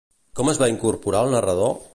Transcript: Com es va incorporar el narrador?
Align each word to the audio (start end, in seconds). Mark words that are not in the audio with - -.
Com 0.39 0.49
es 0.53 0.61
va 0.63 0.69
incorporar 0.73 1.23
el 1.29 1.37
narrador? 1.39 1.77